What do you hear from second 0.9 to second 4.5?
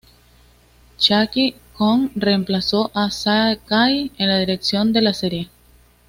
Chiaki Kon reemplazó a Sakai en la